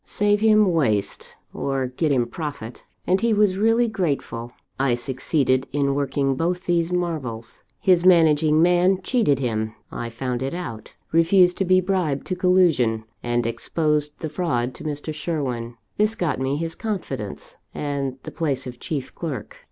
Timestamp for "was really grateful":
3.35-4.51